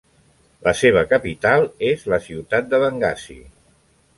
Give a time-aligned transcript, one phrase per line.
[0.67, 3.39] La seva capital és la ciutat de Bengasi.